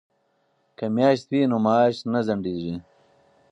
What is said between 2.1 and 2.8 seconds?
نه ځنډیږي.